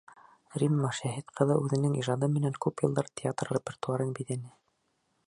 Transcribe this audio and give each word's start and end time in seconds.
Рима 0.61 0.89
Шәһит 0.99 1.27
ҡыҙы 1.41 1.57
үҙенең 1.65 1.93
ижады 1.99 2.31
менән 2.37 2.57
күп 2.67 2.83
йылдар 2.87 3.13
театр 3.23 3.55
репертуарын 3.59 4.17
биҙәне. 4.21 4.57